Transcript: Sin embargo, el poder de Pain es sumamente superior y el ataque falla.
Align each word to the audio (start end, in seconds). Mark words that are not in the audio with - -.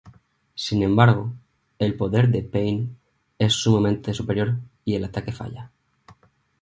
Sin 0.55 0.81
embargo, 0.81 1.31
el 1.77 1.95
poder 1.95 2.29
de 2.29 2.41
Pain 2.41 2.97
es 3.37 3.53
sumamente 3.53 4.15
superior 4.15 4.57
y 4.83 4.95
el 4.95 5.03
ataque 5.05 5.31
falla. 5.31 5.69